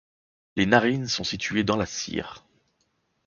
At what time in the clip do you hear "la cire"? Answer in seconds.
1.77-2.43